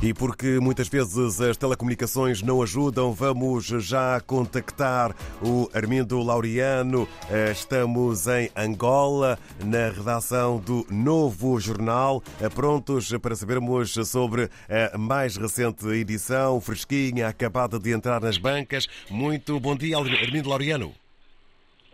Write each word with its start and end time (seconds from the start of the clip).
E 0.00 0.14
porque 0.14 0.60
muitas 0.60 0.86
vezes 0.88 1.40
as 1.40 1.56
telecomunicações 1.56 2.40
não 2.40 2.62
ajudam, 2.62 3.12
vamos 3.12 3.64
já 3.66 4.20
contactar 4.20 5.12
o 5.42 5.68
Armindo 5.74 6.22
Laureano. 6.22 7.08
Eh, 7.28 7.50
estamos 7.50 8.28
em 8.28 8.48
Angola, 8.54 9.36
na 9.64 9.90
redação 9.90 10.58
do 10.58 10.86
Novo 10.88 11.58
Jornal, 11.58 12.22
eh, 12.40 12.48
prontos 12.48 13.12
para 13.20 13.34
sabermos 13.34 13.92
sobre 14.08 14.48
a 14.68 14.96
mais 14.96 15.36
recente 15.36 15.84
edição, 15.88 16.60
fresquinha, 16.60 17.26
acabada 17.26 17.76
de 17.76 17.90
entrar 17.90 18.20
nas 18.20 18.38
bancas. 18.38 18.86
Muito 19.10 19.58
bom 19.58 19.74
dia, 19.74 19.98
Armindo 19.98 20.48
Laureano. 20.48 20.94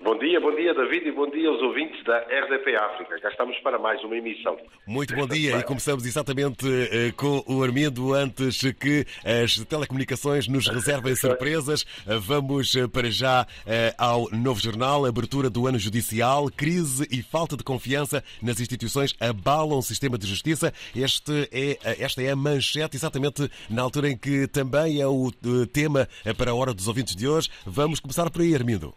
Bom 0.05 0.19
dia, 0.19 0.39
bom 0.39 0.55
dia 0.55 0.75
David 0.75 1.09
e 1.09 1.13
bom 1.13 1.31
dia 1.31 1.49
aos 1.49 1.63
ouvintes 1.63 2.05
da 2.05 2.19
RDP 2.19 2.77
África. 2.77 3.19
Já 3.23 3.31
estamos 3.31 3.59
para 3.61 3.79
mais 3.79 4.05
uma 4.05 4.15
emissão. 4.15 4.55
Muito 4.87 5.17
bom 5.17 5.27
dia 5.27 5.57
e 5.57 5.63
começamos 5.63 6.05
exatamente 6.05 6.67
eh, 6.69 7.11
com 7.17 7.43
o 7.47 7.63
Armindo 7.63 8.13
antes 8.13 8.61
que 8.75 9.07
as 9.25 9.57
telecomunicações 9.65 10.47
nos 10.47 10.69
reservem 10.69 11.17
surpresas. 11.17 11.87
Vamos 12.21 12.77
eh, 12.77 12.87
para 12.87 13.11
já 13.11 13.47
eh, 13.67 13.95
ao 13.97 14.29
novo 14.31 14.61
jornal, 14.61 15.07
abertura 15.07 15.49
do 15.49 15.67
ano 15.67 15.79
judicial, 15.79 16.51
crise 16.55 17.09
e 17.11 17.23
falta 17.23 17.57
de 17.57 17.65
confiança 17.65 18.23
nas 18.43 18.61
instituições 18.61 19.15
abalam 19.19 19.79
o 19.79 19.83
sistema 19.83 20.19
de 20.19 20.27
justiça. 20.27 20.71
Este 20.95 21.49
é, 21.51 21.79
esta 21.99 22.23
é 22.23 22.31
a 22.31 22.37
manchete 22.37 22.95
exatamente 22.95 23.51
na 23.71 23.81
altura 23.81 24.11
em 24.11 24.19
que 24.19 24.47
também 24.49 25.01
é 25.01 25.07
o 25.07 25.33
tema 25.73 26.07
para 26.37 26.51
a 26.51 26.55
hora 26.55 26.75
dos 26.75 26.89
ouvintes 26.89 27.17
de 27.17 27.27
hoje. 27.27 27.49
Vamos 27.65 28.01
começar 28.01 28.29
por 28.29 28.43
aí, 28.43 28.55
Armindo. 28.55 28.95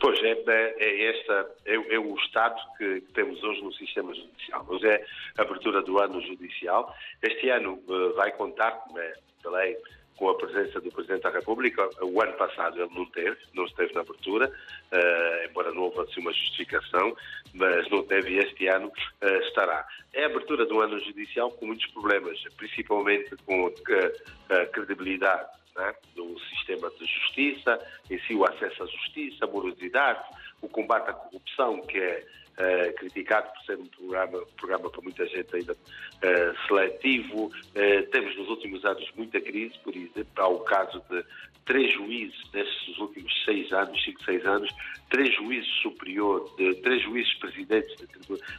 Pois, 0.00 0.22
é, 0.22 0.30
é, 0.30 0.74
é 0.78 1.10
esta, 1.10 1.50
é, 1.66 1.74
é, 1.74 1.98
o 1.98 2.14
estado 2.16 2.56
que 2.76 3.00
temos 3.14 3.42
hoje 3.42 3.62
no 3.62 3.72
sistema 3.72 4.14
judicial. 4.14 4.64
Hoje 4.68 4.86
é 4.86 5.04
a 5.36 5.42
abertura 5.42 5.82
do 5.82 5.98
ano 5.98 6.20
judicial. 6.20 6.94
Este 7.20 7.50
ano 7.50 7.82
uh, 7.88 8.14
vai 8.14 8.30
contar, 8.32 8.70
como 8.72 8.98
é 9.00 9.12
lei, 9.44 9.76
com 10.16 10.28
a 10.28 10.36
presença 10.36 10.80
do 10.80 10.92
Presidente 10.92 11.22
da 11.22 11.30
República. 11.30 11.88
O 12.00 12.22
ano 12.22 12.32
passado 12.34 12.80
ele 12.80 12.94
não 12.94 13.06
teve, 13.06 13.36
não 13.54 13.64
esteve 13.64 13.92
na 13.92 14.02
abertura, 14.02 14.48
uh, 14.48 15.48
embora 15.50 15.72
não 15.72 15.82
houvesse 15.82 16.20
uma 16.20 16.32
justificação, 16.32 17.16
mas 17.54 17.88
não 17.90 18.04
teve 18.04 18.34
e 18.34 18.38
este 18.38 18.68
ano 18.68 18.86
uh, 18.86 19.26
estará. 19.46 19.84
É 20.12 20.24
a 20.24 20.26
abertura 20.26 20.64
do 20.64 20.80
ano 20.80 21.00
judicial 21.00 21.50
com 21.50 21.66
muitos 21.66 21.86
problemas, 21.86 22.40
principalmente 22.56 23.34
com 23.44 23.66
a 23.66 24.66
credibilidade 24.66 25.58
né, 25.78 25.94
do 26.14 26.38
sistema 26.40 26.90
de 26.90 27.06
justiça, 27.06 27.78
em 28.10 28.18
si 28.20 28.34
o 28.34 28.44
acesso 28.44 28.82
à 28.82 28.86
justiça, 28.86 29.44
a 29.44 29.48
morosidade, 29.48 30.22
o 30.60 30.68
combate 30.68 31.08
à 31.08 31.12
corrupção, 31.12 31.80
que 31.82 31.98
é 31.98 32.26
uh, 32.58 32.94
criticado 32.96 33.48
por 33.52 33.64
ser 33.64 33.78
um 33.78 33.86
programa, 33.86 34.44
programa 34.56 34.90
para 34.90 35.00
muita 35.02 35.26
gente 35.26 35.54
ainda 35.54 35.72
uh, 35.72 36.66
seletivo. 36.66 37.46
Uh, 37.46 38.06
temos 38.10 38.36
nos 38.36 38.48
últimos 38.48 38.84
anos 38.84 39.10
muita 39.16 39.40
crise, 39.40 39.78
por 39.84 39.94
exemplo, 39.94 40.26
há 40.36 40.48
o 40.48 40.60
caso 40.60 41.02
de 41.08 41.24
três 41.68 41.92
juízes 41.92 42.34
nestes 42.52 42.98
últimos 42.98 43.44
seis 43.44 43.70
anos, 43.72 44.02
cinco, 44.02 44.24
seis 44.24 44.44
anos, 44.46 44.74
três 45.10 45.32
juízes 45.34 45.70
superiores, 45.82 46.50
três 46.82 47.02
juízes 47.02 47.32
presidentes 47.34 47.94
de, 47.96 48.06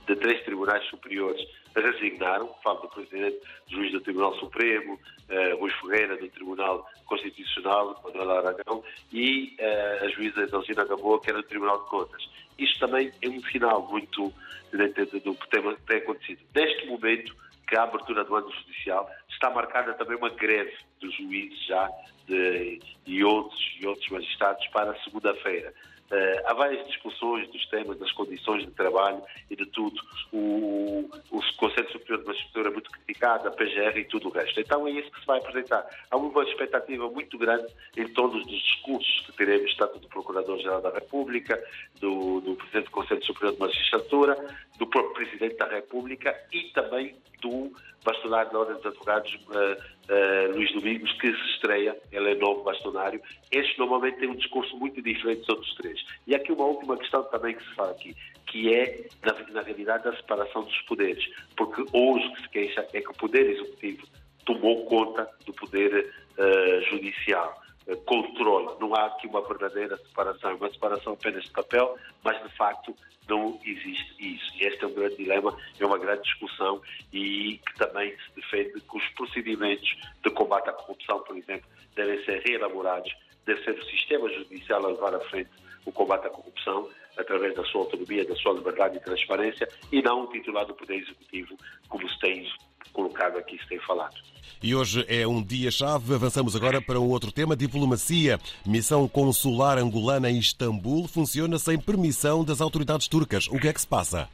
de, 0.08 0.16
três 0.16 0.42
tribunais 0.44 0.86
superiores 0.86 1.44
resignaram, 1.76 2.54
falo 2.64 2.82
do 2.82 2.88
presidente, 2.90 3.40
juiz 3.68 3.92
do 3.92 4.00
Tribunal 4.02 4.38
Supremo, 4.38 4.94
uh, 4.94 5.60
Rui 5.60 5.72
Ferreira, 5.82 6.18
do 6.18 6.30
Tribunal 6.30 6.88
Constitucional, 7.06 8.00
Manuel 8.04 8.32
Aragão, 8.32 8.84
e 9.12 9.58
uh, 9.60 10.06
a 10.06 10.10
juíza 10.10 10.46
Dalgina 10.46 10.86
Gamboa, 10.86 11.20
que 11.20 11.32
era 11.32 11.42
do 11.42 11.48
Tribunal 11.48 11.84
de 11.84 11.90
Contas. 11.90 12.30
Isto 12.60 12.80
também 12.80 13.12
é 13.22 13.30
um 13.30 13.42
sinal 13.46 13.88
muito 13.88 14.32
do 14.72 15.36
que 15.36 15.50
tem, 15.50 15.76
tem 15.88 15.98
acontecido. 15.98 16.42
Neste 16.54 16.86
momento, 16.86 17.36
que 17.70 17.78
a 17.78 17.84
abertura 17.84 18.24
do 18.24 18.36
ano 18.36 18.52
judicial 18.52 19.10
está 19.30 19.52
marcada 19.52 19.94
também 19.94 20.18
uma 20.18 20.32
greve 20.32 20.76
dos 21.00 21.16
juízes 21.16 21.66
já 21.68 21.88
de, 22.28 22.80
e, 23.06 23.24
outros, 23.24 23.78
e 23.80 23.86
outros 23.86 24.10
magistrados 24.10 24.66
para 24.68 25.00
segunda-feira. 25.04 25.72
Uh, 26.12 26.42
há 26.46 26.54
várias 26.54 26.88
discussões 26.88 27.48
dos 27.50 27.66
temas, 27.68 28.00
das 28.00 28.12
condições 28.12 28.66
de 28.66 28.72
trabalho 28.72 29.22
e 29.50 29.56
de 29.56 29.66
tudo. 29.68 30.02
O, 30.34 31.10
o 31.30 31.40
Conselho 31.58 31.92
Superior 31.92 32.22
de 32.22 32.26
Magistratura 32.26 32.70
é 32.70 32.72
muito 32.72 32.90
criticado, 32.90 33.48
a 33.48 33.52
PGR 33.52 34.00
e 34.00 34.06
tudo 34.06 34.30
o 34.30 34.32
resto. 34.32 34.60
Então 34.60 34.88
é 34.88 34.92
isso 34.92 35.12
que 35.12 35.20
se 35.20 35.26
vai 35.28 35.38
apresentar. 35.38 35.86
Há 36.10 36.18
uma 36.18 36.44
expectativa 36.44 37.08
muito 37.10 37.38
grande 37.38 37.68
em 37.96 38.08
todos 38.08 38.42
os 38.42 38.48
discursos 38.48 39.22
que 39.26 39.34
teremos, 39.34 39.76
tanto 39.76 40.00
do 40.00 40.08
Procurador-Geral 40.08 40.82
da 40.82 40.90
República, 40.90 41.64
do, 42.00 42.42
do 42.42 42.56
Presidente 42.56 42.86
do 42.86 42.92
Conselho 42.92 43.24
Superior 43.24 43.54
de 43.54 43.60
Magistratura, 43.60 44.48
do 44.80 44.88
próprio 44.88 45.14
Presidente 45.14 45.58
da 45.58 45.68
República 45.68 46.36
e 46.52 46.64
também 46.74 47.16
do 47.42 47.72
bastonário 48.04 48.52
da 48.52 48.60
Ordem 48.60 48.76
dos 48.78 48.86
Advogados, 48.86 49.34
uh, 49.34 49.50
uh, 49.54 50.56
Luís 50.56 50.72
Domingos, 50.74 51.12
que 51.14 51.34
se 51.34 51.50
estreia, 51.52 51.98
ele 52.12 52.32
é 52.32 52.36
novo 52.36 52.64
bastonário. 52.64 53.22
Este 53.52 53.78
normalmente 53.78 54.20
tem 54.20 54.30
um 54.30 54.36
discurso 54.36 54.76
muito 54.78 55.02
diferente 55.02 55.42
dos 55.42 55.50
outros 55.50 55.76
três. 55.76 56.04
E 56.28 56.36
aqui 56.36 56.52
uma 56.52 56.66
última 56.66 56.98
questão 56.98 57.24
também 57.24 57.56
que 57.56 57.64
se 57.64 57.76
fala 57.76 57.92
aqui, 57.92 58.16
que 58.46 58.74
é, 58.74 59.08
na, 59.24 59.34
na 59.54 59.62
realidade, 59.62 60.08
a 60.08 60.16
separação 60.16 60.64
dos 60.64 60.82
poderes. 60.82 61.24
Porque 61.56 61.82
hoje 61.94 62.26
o 62.28 62.34
que 62.34 62.42
se 62.42 62.50
queixa 62.50 62.88
é 62.94 63.02
que 63.02 63.12
o 63.12 63.16
Poder 63.16 63.50
Executivo 63.50 64.08
tomou 64.46 64.86
conta 64.86 65.30
do 65.46 65.54
Poder 65.54 66.14
uh, 66.38 66.82
Judicial 66.90 67.62
controla. 67.98 68.78
Não 68.80 68.94
há 68.96 69.06
aqui 69.06 69.28
uma 69.28 69.42
verdadeira 69.42 69.98
separação, 69.98 70.52
é 70.52 70.54
uma 70.54 70.72
separação 70.72 71.14
apenas 71.14 71.44
de 71.44 71.52
papel, 71.52 71.98
mas 72.24 72.42
de 72.44 72.50
facto 72.56 72.96
não 73.28 73.60
existe 73.64 74.16
isso. 74.20 74.52
E 74.56 74.66
este 74.66 74.84
é 74.84 74.88
um 74.88 74.94
grande 74.94 75.18
dilema, 75.18 75.56
é 75.80 75.86
uma 75.86 75.98
grande 75.98 76.24
discussão 76.24 76.82
e 77.14 77.60
que 77.66 77.78
também 77.78 78.12
se 78.12 78.36
defende 78.36 78.82
que 78.82 78.98
os 78.98 79.08
procedimentos 79.10 79.96
de 80.24 80.30
combate 80.32 80.70
à 80.70 80.74
corrupção, 80.74 81.20
por 81.22 81.38
exemplo, 81.38 81.68
devem 81.96 82.24
ser 82.26 82.42
reelaborados, 82.42 83.14
deve 83.46 83.64
ser 83.64 83.72
o 83.72 83.86
sistema 83.86 84.30
judicial 84.30 84.86
a 84.86 84.90
levar 84.90 85.16
à 85.16 85.20
frente 85.22 85.50
o 85.86 85.92
combate 85.92 86.28
à 86.28 86.30
corrupção 86.30 86.90
através 87.18 87.56
da 87.56 87.64
sua 87.66 87.82
autonomia, 87.82 88.26
da 88.26 88.36
sua 88.36 88.54
liberdade 88.54 88.98
e 88.98 89.00
transparência 89.00 89.68
e 89.92 90.02
não 90.02 90.24
o 90.24 90.28
titular 90.28 90.66
do 90.66 90.74
Poder 90.74 90.96
Executivo, 90.96 91.58
como 91.88 92.10
se 92.10 92.20
tem 92.20 92.48
colocado 92.92 93.38
aqui, 93.38 93.58
se 93.58 93.68
tem 93.68 93.80
falado. 93.80 94.16
E 94.62 94.76
hoje 94.76 95.06
é 95.08 95.26
um 95.26 95.42
dia-chave. 95.42 96.14
Avançamos 96.14 96.56
agora 96.56 96.82
para 96.82 97.00
um 97.00 97.10
outro 97.10 97.32
tema: 97.32 97.56
diplomacia. 97.56 98.40
Missão 98.66 99.08
consular 99.08 99.78
angolana 99.78 100.30
em 100.30 100.38
Istambul 100.38 101.08
funciona 101.08 101.58
sem 101.58 101.80
permissão 101.80 102.44
das 102.44 102.60
autoridades 102.60 103.08
turcas. 103.08 103.48
O 103.48 103.58
que 103.60 103.68
é 103.68 103.74
que 103.74 103.80
se 103.80 103.88
passa? 103.88 104.28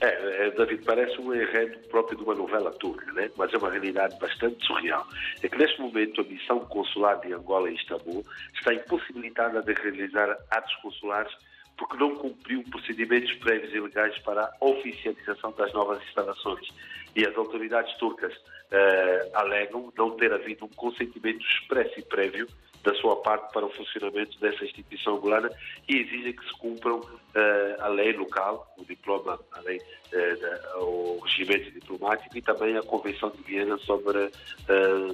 É, 0.00 0.46
é, 0.46 0.50
David, 0.50 0.84
parece 0.84 1.18
um 1.18 1.32
enredo 1.34 1.78
próprio 1.88 2.18
de 2.18 2.24
uma 2.24 2.34
novela 2.34 2.70
turca, 2.72 3.10
né? 3.12 3.30
mas 3.36 3.52
é 3.54 3.56
uma 3.56 3.70
realidade 3.70 4.18
bastante 4.18 4.64
surreal. 4.66 5.06
É 5.42 5.48
que 5.48 5.56
neste 5.56 5.80
momento 5.80 6.20
a 6.20 6.24
missão 6.24 6.60
consular 6.60 7.18
de 7.20 7.32
Angola 7.32 7.70
em 7.70 7.74
Istambul 7.76 8.22
está 8.54 8.74
impossibilitada 8.74 9.62
de 9.62 9.72
realizar 9.72 10.36
atos 10.50 10.74
consulares 10.82 11.32
porque 11.76 11.96
não 11.96 12.14
cumpriu 12.16 12.62
procedimentos 12.64 13.32
prévios 13.34 13.72
e 13.74 13.80
legais 13.80 14.18
para 14.20 14.42
a 14.42 14.64
oficialização 14.64 15.52
das 15.52 15.72
novas 15.72 16.02
instalações. 16.04 16.68
E 17.14 17.26
as 17.26 17.36
autoridades 17.36 17.94
turcas 17.98 18.34
uh, 18.34 19.30
alegam 19.34 19.92
não 19.96 20.10
ter 20.12 20.32
havido 20.32 20.64
um 20.64 20.68
consentimento 20.68 21.44
expresso 21.46 21.98
e 21.98 22.02
prévio 22.02 22.46
da 22.82 22.94
sua 22.94 23.16
parte 23.16 23.52
para 23.52 23.66
o 23.66 23.70
funcionamento 23.70 24.38
dessa 24.38 24.64
instituição 24.64 25.16
angolana 25.16 25.50
e 25.88 25.96
exigem 25.96 26.32
que 26.32 26.44
se 26.44 26.52
cumpram 26.58 26.98
uh, 27.00 27.80
a 27.80 27.88
lei 27.88 28.12
local, 28.12 28.72
o 28.78 28.84
diploma, 28.84 29.38
a 29.52 29.60
lei, 29.60 29.78
uh, 29.78 30.40
da, 30.40 30.78
o 30.78 31.20
regimento 31.20 31.70
diplomático 31.72 32.36
e 32.36 32.42
também 32.42 32.76
a 32.76 32.82
Convenção 32.82 33.30
de 33.30 33.42
Viena 33.42 33.76
sobre, 33.78 34.30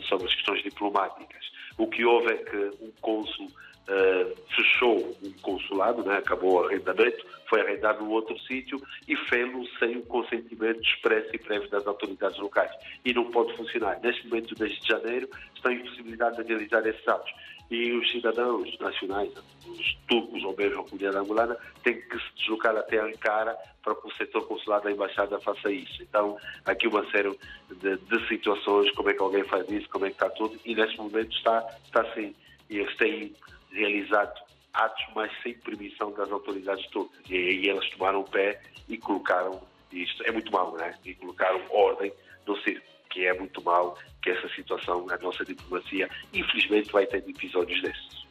sobre 0.09 0.27
as 0.27 0.35
questões 0.35 0.63
diplomáticas. 0.63 1.51
O 1.79 1.87
que 1.87 2.05
houve 2.05 2.33
é 2.33 2.37
que 2.37 2.57
um 2.81 2.93
cônsul 3.01 3.49
uh, 3.89 4.35
fechou 4.55 5.17
um 5.23 5.33
consulado, 5.41 6.05
né, 6.05 6.19
acabou 6.19 6.55
o 6.55 6.65
arrendamento, 6.65 7.25
foi 7.49 7.61
arrendado 7.61 8.03
num 8.03 8.11
outro 8.11 8.39
sítio 8.41 8.81
e 9.07 9.15
fez-lo 9.15 9.67
sem 9.79 9.99
o 9.99 10.03
consentimento 10.03 10.81
expresso 10.81 11.29
e 11.35 11.39
prévio 11.39 11.69
das 11.69 11.87
autoridades 11.87 12.39
locais. 12.39 12.71
E 13.05 13.13
não 13.13 13.31
pode 13.31 13.55
funcionar. 13.57 14.01
Neste 14.01 14.27
momento, 14.27 14.55
desde 14.55 14.87
janeiro, 14.87 15.29
estão 15.55 15.71
em 15.71 15.81
possibilidade 15.81 16.43
de 16.43 16.49
realizar 16.49 16.87
esses 16.87 17.07
atos. 17.07 17.31
E 17.71 17.93
os 17.93 18.11
cidadãos 18.11 18.79
nacionais, 18.79 19.33
os 19.67 19.95
turcos 20.07 20.45
ou 20.45 20.55
mesmo 20.57 20.81
a 20.81 20.85
comunidade 20.85 21.17
angolana, 21.17 21.57
têm 21.83 22.01
que 22.01 22.19
se 22.19 22.35
deslocar 22.37 22.77
até 22.77 22.99
Ankara 22.99 23.57
para 23.83 23.95
que 23.95 24.07
o 24.07 24.13
setor 24.13 24.47
consular 24.47 24.81
da 24.81 24.93
embaixada 24.93 25.41
faça 25.41 25.71
isso. 25.71 26.03
Então, 26.03 26.37
aqui 26.65 26.87
uma 26.87 27.09
série 27.11 27.31
de, 27.71 27.97
de 27.97 28.29
situações, 28.29 28.91
como 28.93 29.11
é 29.11 29.15
que 29.15 29.23
alguém 29.23 29.45
faz 29.45 29.69
isso, 29.71 29.89
como 29.89 30.07
é 30.07 30.09
que 30.09 30.17
está 30.17 30.29
tudo, 30.31 30.59
e 30.65 30.75
neste 30.75 30.99
momento 30.99 31.35
está, 31.35 31.67
está 31.85 32.03
assim. 32.03 32.35
E 32.69 32.79
eles 32.79 32.97
têm 32.97 33.35
realizado 33.73 34.41
atos, 34.73 35.05
mas 35.15 35.31
sem 35.43 35.55
permissão 35.55 36.13
das 36.13 36.31
autoridades 36.31 36.87
turcas. 36.89 37.19
E 37.29 37.69
elas 37.69 37.89
tomaram 37.91 38.21
o 38.21 38.25
pé 38.25 38.61
e 38.89 38.97
colocaram 38.97 39.61
isto. 39.93 40.23
É 40.25 40.33
muito 40.33 40.51
mau, 40.53 40.73
não 40.73 40.85
é? 40.85 40.95
E 41.05 41.15
colocaram 41.15 41.61
ordem 41.71 42.13
no 42.47 42.57
circo, 42.63 42.87
que 43.11 43.27
é 43.27 43.39
muito 43.39 43.63
mau 43.63 43.97
que 44.23 44.31
essa 44.31 44.49
situação, 44.55 45.07
a 45.11 45.19
nossa 45.19 45.45
diplomacia, 45.45 46.09
infelizmente 46.33 46.91
vai 46.93 47.07
ter 47.07 47.19
episódios 47.29 47.83
desses. 47.83 48.23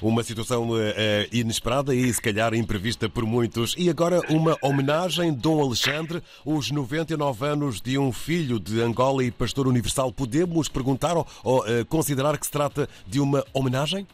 Uma 0.00 0.22
situação 0.22 0.70
uh, 0.70 0.76
inesperada 1.32 1.94
e, 1.94 2.12
se 2.12 2.20
calhar, 2.20 2.52
imprevista 2.54 3.08
por 3.08 3.24
muitos. 3.24 3.74
E 3.78 3.88
agora, 3.88 4.20
uma 4.28 4.56
homenagem, 4.60 5.32
Dom 5.32 5.62
Alexandre, 5.62 6.22
os 6.44 6.70
99 6.70 7.46
anos 7.46 7.80
de 7.80 7.96
um 7.96 8.12
filho 8.12 8.60
de 8.60 8.80
Angola 8.80 9.24
e 9.24 9.30
pastor 9.30 9.66
universal. 9.66 10.12
Podemos 10.12 10.68
perguntar 10.68 11.16
ou, 11.16 11.26
ou 11.42 11.60
uh, 11.60 11.84
considerar 11.86 12.36
que 12.36 12.44
se 12.44 12.52
trata 12.52 12.88
de 13.06 13.20
uma 13.20 13.44
homenagem? 13.54 14.06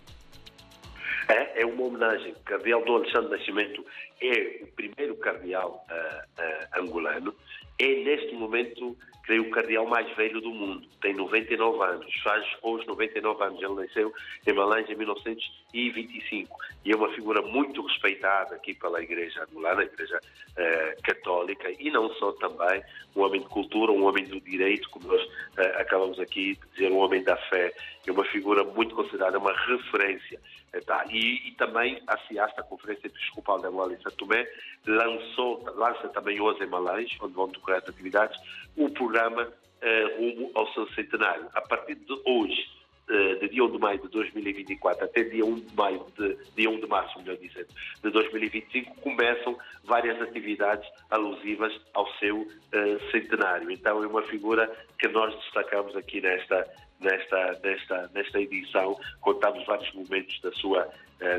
É, 1.62 1.64
é 1.64 1.71
uma 1.82 1.96
homenagem. 1.96 2.34
Cardeal 2.44 2.84
Dom 2.84 2.96
Alexandre 2.96 3.38
Nascimento 3.38 3.84
é 4.20 4.61
o 4.62 4.67
primeiro 4.69 5.17
cardeal 5.17 5.84
uh, 5.90 6.81
angolano. 6.81 7.34
É, 7.79 8.05
neste 8.05 8.34
momento, 8.34 8.96
creio, 9.25 9.43
o 9.43 9.50
cardeal 9.50 9.87
mais 9.87 10.14
velho 10.17 10.40
do 10.40 10.50
mundo. 10.50 10.87
Tem 11.00 11.14
99 11.14 11.82
anos, 11.82 12.14
faz 12.23 12.44
hoje 12.62 12.87
99 12.87 13.43
anos. 13.43 13.62
Ele 13.62 13.75
nasceu 13.75 14.12
em 14.46 14.52
Malange 14.52 14.93
em 14.93 14.96
1925 14.96 16.58
e 16.84 16.93
é 16.93 16.96
uma 16.96 17.12
figura 17.12 17.40
muito 17.43 17.84
respeitada 17.87 18.55
aqui 18.56 18.75
pela 18.75 19.02
Igreja 19.02 19.44
angolana, 19.44 19.82
a 19.82 19.84
Igreja 19.84 20.19
uh, 20.19 21.02
Católica, 21.02 21.70
e 21.79 21.90
não 21.90 22.12
só 22.14 22.32
também 22.32 22.82
um 23.17 23.23
homem 23.23 23.40
de 23.40 23.49
cultura, 23.49 23.93
um 23.93 24.05
homem 24.05 24.25
do 24.25 24.40
direito, 24.40 24.90
como 24.90 25.06
nós 25.06 25.23
uh, 25.23 25.79
acabamos 25.79 26.19
aqui 26.19 26.55
de 26.55 26.69
dizer, 26.75 26.93
um 26.93 26.99
homem 26.99 27.23
da 27.23 27.37
fé. 27.37 27.73
É 28.05 28.11
uma 28.11 28.25
figura 28.25 28.64
muito 28.64 28.94
considerada, 28.94 29.38
uma 29.38 29.52
referência. 29.52 30.40
Uh, 30.75 30.84
tá. 30.84 31.05
e, 31.08 31.49
e, 31.49 31.52
também 31.52 31.71
a 32.06 32.19
CIASTA, 32.26 32.60
a 32.60 32.64
Conferência 32.64 33.06
Episcopal 33.06 33.60
de 33.60 33.66
Angola 33.66 33.92
e 33.92 34.02
São 34.02 34.12
Tomé, 34.12 34.46
lançou, 34.86 35.64
lança 35.74 36.08
também 36.08 36.40
hoje 36.40 36.64
em 36.64 36.66
Malange, 36.66 37.19
onde 37.20 37.34
vão 37.34 37.48
decorrer 37.48 37.78
as 37.78 37.88
atividades, 37.88 38.38
o 38.76 38.88
programa 38.90 39.42
uh, 39.42 40.19
rumo 40.19 40.50
ao 40.54 40.72
seu 40.72 40.86
centenário. 40.92 41.48
A 41.54 41.60
partir 41.60 41.94
de 41.94 42.12
hoje, 42.24 42.69
uh, 43.08 43.40
de 43.40 43.48
dia 43.48 43.64
1 43.64 43.72
de 43.72 43.78
maio 43.78 43.98
de 44.00 44.08
2024 44.08 45.04
até 45.04 45.22
dia 45.24 45.44
1 45.44 45.60
de 45.60 45.74
maio 45.74 46.06
de 46.16 46.36
dia 46.56 46.70
1 46.70 46.80
de 46.80 46.86
março, 46.86 47.19
melhor 47.19 47.36
dizendo, 47.36 47.69
de 48.02 48.10
2025, 48.10 49.00
começam 49.00 49.58
várias 49.84 50.20
atividades 50.20 50.88
alusivas 51.10 51.72
ao 51.94 52.08
seu 52.19 52.40
uh, 52.40 53.10
centenário. 53.10 53.70
Então 53.70 54.02
é 54.02 54.06
uma 54.06 54.22
figura 54.22 54.70
que 54.98 55.08
nós 55.08 55.34
destacamos 55.36 55.96
aqui 55.96 56.20
nesta 56.20 56.69
nesta 57.02 57.58
nesta 57.62 58.10
nesta 58.14 58.40
edição, 58.40 58.99
contamos 59.20 59.64
vários 59.66 59.93
momentos 59.93 60.40
da 60.40 60.52
sua 60.52 60.88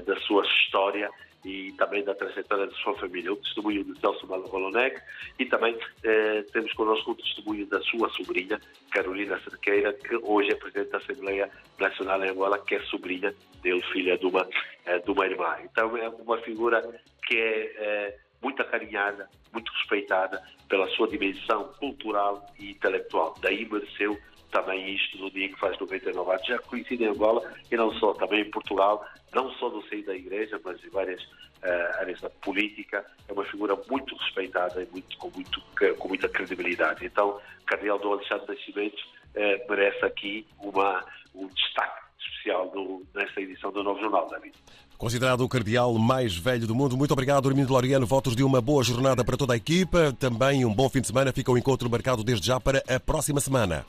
da 0.06 0.16
sua 0.22 0.46
história 0.46 1.10
e 1.46 1.74
também 1.74 2.04
da 2.04 2.16
trajetória 2.16 2.68
da 2.68 2.74
sua 2.74 2.96
família. 2.98 3.34
O 3.34 3.36
testemunho 3.38 3.84
de 3.84 4.00
Celso 4.00 4.26
Malagolonec 4.28 5.02
e 5.38 5.46
também 5.46 5.78
eh, 6.04 6.44
temos 6.54 6.72
connosco 6.74 7.12
o 7.12 7.16
testemunho 7.16 7.66
da 7.68 7.82
sua 7.82 8.10
sobrinha, 8.10 8.60
Carolina 8.92 9.40
Cerqueira, 9.42 9.94
que 9.94 10.16
hoje 10.16 10.52
é 10.52 10.56
Presidente 10.56 10.92
da 10.92 10.98
Assembleia 10.98 11.50
Nacional 11.80 12.24
em 12.24 12.30
Angola, 12.30 12.60
que 12.60 12.76
é 12.76 12.80
sobrinha 12.84 13.34
dele, 13.62 13.82
filha 13.92 14.18
de 14.18 14.26
uma, 14.26 14.48
eh, 14.86 15.00
de 15.00 15.12
uma 15.12 15.26
irmã. 15.26 15.58
Então 15.64 15.98
é 15.98 16.08
uma 16.08 16.38
figura 16.40 16.82
que 17.28 17.38
é 17.38 17.74
eh, 17.78 18.18
muito 18.42 18.62
acarinhada, 18.62 19.30
muito 19.52 19.72
respeitada 19.74 20.42
pela 20.70 20.88
sua 20.90 21.08
dimensão 21.08 21.74
cultural 21.80 22.46
e 22.58 22.72
intelectual. 22.72 23.36
Daí 23.42 23.68
mereceu 23.70 24.18
também 24.54 24.96
isto 24.96 25.18
no 25.18 25.32
dia 25.32 25.50
que 25.50 25.60
faz 25.60 25.78
99 25.80 26.32
anos, 26.32 26.48
já 26.48 26.60
conhecido 26.60 27.04
em 27.04 27.08
Angola 27.08 27.52
e 27.70 27.76
não 27.76 27.92
só, 27.96 28.14
também 28.14 28.42
em 28.42 28.52
Portugal, 28.52 29.04
não 29.34 29.52
só 29.54 29.70
no 29.70 29.84
seio 29.88 30.06
da 30.06 30.16
Igreja, 30.16 30.62
mas 30.64 30.82
em 30.86 30.90
várias 30.90 31.22
uh, 31.22 32.00
áreas 32.00 32.22
da 32.22 32.30
política. 32.30 33.04
É 33.28 33.34
uma 33.34 33.44
figura 33.46 33.76
muito 33.90 34.16
respeitada 34.16 34.84
e 34.84 34.88
muito, 34.92 35.18
com, 35.18 35.32
muito, 35.32 35.62
com 35.98 36.08
muita 36.08 36.30
credibilidade. 36.30 37.04
Então, 37.04 37.42
Cardeal 37.66 37.98
do 37.98 38.14
Alexandre 38.14 38.48
Nascimento 38.48 39.02
uh, 39.02 39.70
merece 39.70 40.06
aqui 40.06 40.46
uma, 40.60 41.04
um 41.34 41.48
destaque 41.48 42.04
especial 42.20 42.70
do, 42.70 43.04
nesta 43.16 43.42
edição 43.42 43.72
do 43.72 43.84
Novo 43.84 44.00
Jornal, 44.00 44.30
David. 44.30 44.54
Considerado 45.00 45.42
o 45.42 45.50
cardeal 45.50 45.94
mais 45.96 46.38
velho 46.38 46.68
do 46.68 46.76
mundo. 46.76 46.96
Muito 46.96 47.12
obrigado, 47.12 47.50
Armindo 47.50 47.74
Loriano. 47.74 48.06
Votos 48.06 48.36
de 48.36 48.44
uma 48.44 48.62
boa 48.62 48.84
jornada 48.84 49.26
para 49.26 49.36
toda 49.36 49.54
a 49.54 49.58
equipa. 49.58 50.16
Também 50.18 50.64
um 50.64 50.74
bom 50.74 50.88
fim 50.88 51.02
de 51.02 51.08
semana. 51.08 51.34
Fica 51.34 51.52
o 51.52 51.58
encontro 51.58 51.90
marcado 51.90 52.24
desde 52.24 52.48
já 52.48 52.60
para 52.60 52.84
a 52.88 53.00
próxima 53.00 53.42
semana. 53.42 53.86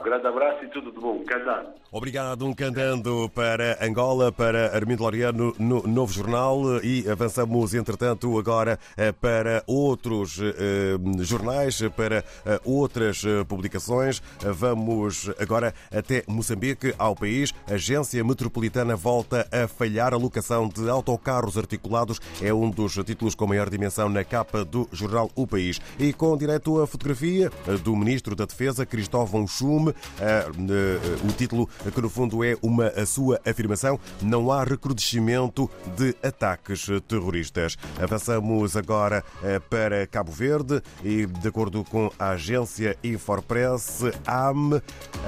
Um 0.00 0.02
grande 0.02 0.26
abraço 0.26 0.64
e 0.64 0.68
tudo 0.68 0.90
de 0.90 0.98
bom. 0.98 1.22
Candando. 1.26 1.68
Obrigado, 1.92 2.46
um 2.46 2.54
candando 2.54 3.28
para 3.34 3.76
Angola, 3.84 4.32
para 4.32 4.74
Armindo 4.74 5.02
Loriano 5.02 5.54
no 5.58 5.82
Novo 5.82 6.10
Jornal 6.10 6.82
e 6.82 7.06
avançamos, 7.10 7.74
entretanto, 7.74 8.38
agora 8.38 8.78
eh, 8.96 9.12
para 9.12 9.62
outros 9.66 10.38
eh, 10.40 11.22
jornais, 11.22 11.82
para 11.96 12.24
eh, 12.46 12.60
outras 12.64 13.22
publicações. 13.46 14.22
Vamos 14.40 15.30
agora 15.38 15.74
até 15.92 16.24
Moçambique, 16.26 16.94
ao 16.96 17.14
país. 17.14 17.52
A 17.68 17.74
Agência 17.74 18.24
Metropolitana 18.24 18.96
volta 18.96 19.46
a 19.52 19.68
falhar. 19.68 20.14
A 20.14 20.16
locação 20.16 20.66
de 20.66 20.88
autocarros 20.88 21.58
articulados 21.58 22.20
é 22.40 22.54
um 22.54 22.70
dos 22.70 22.94
títulos 23.04 23.34
com 23.34 23.46
maior 23.46 23.68
dimensão 23.68 24.08
na 24.08 24.24
capa 24.24 24.64
do 24.64 24.88
jornal 24.92 25.30
O 25.34 25.46
País. 25.46 25.78
E 25.98 26.12
com 26.12 26.36
direto 26.38 26.80
a 26.80 26.86
fotografia 26.86 27.50
do 27.82 27.94
Ministro 27.94 28.34
da 28.34 28.46
Defesa, 28.46 28.86
Cristóvão 28.86 29.46
Chu, 29.46 29.89
assume 29.90 29.96
eh, 30.20 30.46
eh, 30.70 31.28
o 31.28 31.32
título 31.32 31.68
que 31.92 32.00
no 32.00 32.08
fundo 32.08 32.44
é 32.44 32.56
uma 32.62 32.88
a 32.88 33.06
sua 33.06 33.40
afirmação. 33.46 33.98
Não 34.22 34.50
há 34.50 34.64
recrudescimento 34.64 35.70
de 35.96 36.14
ataques 36.22 36.86
terroristas. 37.06 37.76
Avançamos 38.00 38.76
agora 38.76 39.24
eh, 39.42 39.58
para 39.58 40.06
Cabo 40.06 40.32
Verde 40.32 40.82
e 41.04 41.26
de 41.26 41.48
acordo 41.48 41.84
com 41.84 42.10
a 42.18 42.30
agência 42.30 42.96
Infopress, 43.02 44.02
AM 44.26 44.80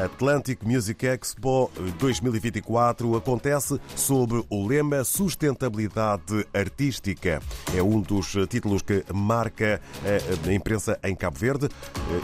Atlantic 0.03 0.63
Music 0.63 1.07
Expo 1.07 1.71
2024 1.99 3.17
acontece 3.17 3.81
sob 3.95 4.45
o 4.49 4.67
lema 4.67 5.05
Sustentabilidade 5.05 6.47
Artística. 6.55 7.41
É 7.75 7.83
um 7.83 8.01
dos 8.01 8.33
títulos 8.49 8.83
que 8.83 9.05
marca 9.13 9.81
a 10.47 10.53
imprensa 10.53 10.99
em 11.03 11.15
Cabo 11.15 11.39
Verde 11.39 11.69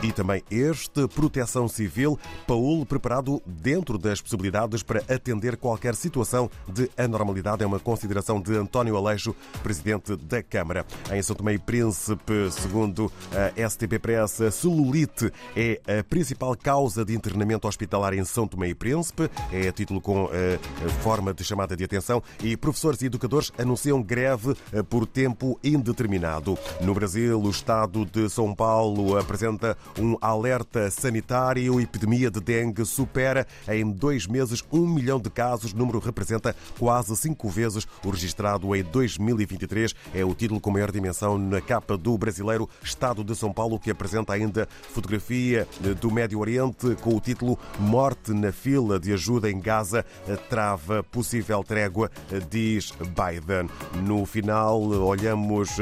e 0.03 0.13
também 0.13 0.43
este 0.51 1.07
Proteção 1.09 1.69
Civil 1.69 2.19
Civil, 2.29 2.45
Paul 2.47 2.87
preparado 2.87 3.43
dentro 3.45 3.99
das 3.99 4.21
possibilidades 4.21 4.83
para 4.83 5.03
atender 5.09 5.57
qualquer 5.57 5.95
situação 5.95 6.51
de 6.67 6.91
anormalidade. 6.97 7.63
É 7.63 7.67
uma 7.67 7.79
consideração 7.79 8.41
de 8.41 8.57
António 8.57 8.97
Aleixo, 8.97 9.35
presidente 9.63 10.17
da 10.17 10.43
Câmara. 10.43 10.87
Em 11.13 11.23
São 11.23 11.37
Tomé 11.37 11.55
e 11.55 11.59
Príncipe, 11.59 12.51
segundo 12.51 13.13
a 13.33 13.69
STP 13.69 13.99
Press, 13.99 14.41
a 14.41 14.51
celulite 14.51 15.31
é 15.57 15.81
a 15.99 16.05
principal 16.05 16.57
causa 16.57 17.05
de 17.05 17.15
internamento 17.15 17.69
hospitalar 17.69 18.15
em 18.15 18.25
São 18.25 18.47
Tomé 18.47 18.69
e 18.69 18.75
Príncipe. 18.75 19.31
É 19.53 19.69
a 19.69 19.73
título 19.73 20.01
com 20.01 20.27
a 20.27 20.89
forma 21.03 21.35
de 21.35 21.45
chamada 21.45 21.77
de 21.77 21.85
atenção. 21.85 22.23
E 22.43 22.57
professores 22.57 23.03
e 23.03 23.07
educadores 23.07 23.53
anunciam 23.59 24.03
greve 24.03 24.55
por 24.89 25.07
tempo 25.07 25.59
indeterminado. 25.63 26.57
No 26.81 26.95
Brasil, 26.95 27.41
o 27.41 27.51
Estado 27.51 28.07
de 28.07 28.29
São 28.31 28.55
Paulo 28.55 29.19
apresenta 29.19 29.77
um 29.99 30.17
alerta 30.21 30.91
sanitário 30.91 31.81
e 31.81 31.87
epidemia 32.19 32.31
de 32.31 32.41
dengue 32.41 32.85
supera 32.85 33.47
em 33.69 33.89
dois 33.91 34.27
meses 34.27 34.63
um 34.73 34.87
milhão 34.87 35.21
de 35.21 35.31
casos. 35.31 35.73
Número 35.73 35.99
representa 35.99 36.55
quase 36.79 37.17
cinco 37.17 37.49
vezes 37.49 37.87
o 38.05 38.11
registrado 38.11 38.75
em 38.75 38.83
2023. 38.83 39.95
É 40.15 40.25
o 40.25 40.35
título 40.35 40.61
com 40.61 40.71
maior 40.71 40.91
dimensão 40.91 41.39
na 41.39 41.61
capa 41.61 41.97
do 41.97 42.17
brasileiro 42.19 42.69
Estado 42.83 43.23
de 43.23 43.35
São 43.37 43.53
Paulo, 43.53 43.79
que 43.79 43.91
apresenta 43.91 44.33
ainda 44.33 44.69
fotografia 44.93 45.67
do 46.01 46.11
Médio 46.11 46.41
Oriente 46.41 46.97
com 47.01 47.15
o 47.15 47.21
título 47.21 47.59
Morte 47.79 48.33
na 48.33 48.51
fila 48.51 48.99
de 48.99 49.13
ajuda 49.13 49.51
em 49.51 49.61
Gaza 49.61 50.05
trava 50.49 51.03
possível 51.03 51.63
trégua, 51.63 52.11
diz 52.51 52.93
Biden. 52.93 53.69
No 54.05 54.25
final, 54.27 54.81
olhamos 54.83 55.77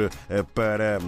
para 0.54 0.98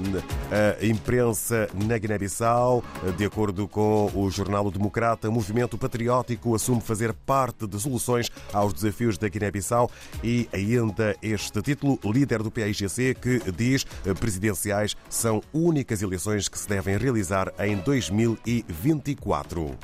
a 0.51 0.85
imprensa 0.85 1.69
na 1.75 1.99
Guiné-Bissau. 1.99 2.83
De 3.17 3.25
acordo 3.25 3.67
com 3.69 4.11
o 4.15 4.31
jornal 4.31 4.71
Democrático, 5.19 5.19
democrata, 5.19 5.31
movimento 5.31 5.79
patriótico 5.79 6.55
assume 6.55 6.81
fazer 6.81 7.13
parte 7.13 7.67
de 7.67 7.81
soluções 7.81 8.31
aos 8.53 8.73
desafios 8.73 9.19
da 9.19 9.29
Guiné-Bissau 9.29 9.91
e 10.23 10.49
ainda 10.53 11.17
este 11.23 11.61
título, 11.63 11.99
líder 12.05 12.43
do 12.43 12.51
PAIGC, 12.51 13.15
que 13.15 13.53
diz 13.53 13.85
presidenciais 14.19 14.97
são 15.09 15.43
únicas 15.53 16.03
eleições 16.03 16.49
que 16.49 16.59
se 16.59 16.69
devem 16.69 16.97
realizar 16.97 17.53
em 17.59 17.77
2024. 17.77 19.77